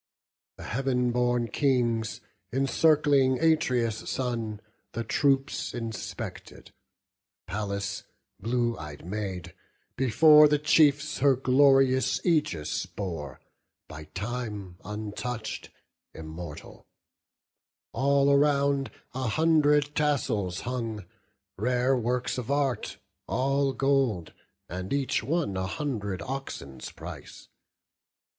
[0.57, 4.59] The Heav'n born Kings, encircling Atreus' son,
[4.93, 6.71] The troops inspected:
[7.45, 8.05] Pallas,
[8.39, 9.53] blue ey'd Maid,
[9.97, 13.39] Before the chiefs her glorious aegis bore,
[13.87, 15.69] By time untouch'd,
[16.15, 16.87] immortal:
[17.93, 21.05] all around A hundred tassels hung,
[21.59, 22.97] rare works of art,
[23.27, 24.33] All gold,
[24.89, 27.49] each one a hundred oxen's price.